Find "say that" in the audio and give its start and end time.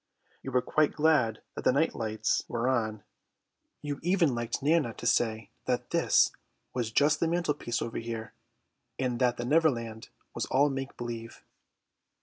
5.05-5.91